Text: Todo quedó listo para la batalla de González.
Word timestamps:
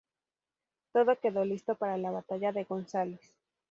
Todo 0.93 1.19
quedó 1.19 1.45
listo 1.45 1.75
para 1.75 1.95
la 1.95 2.09
batalla 2.09 2.51
de 2.51 2.63
González. 2.63 3.21